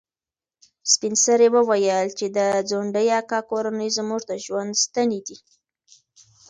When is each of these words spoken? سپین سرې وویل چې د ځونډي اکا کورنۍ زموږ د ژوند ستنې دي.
سپین 0.91 1.13
سرې 1.23 1.47
وویل 1.55 2.07
چې 2.17 2.25
د 2.37 2.39
ځونډي 2.69 3.07
اکا 3.21 3.39
کورنۍ 3.51 3.89
زموږ 3.97 4.21
د 4.27 4.31
ژوند 4.45 4.71
ستنې 4.83 5.19
دي. 5.27 5.37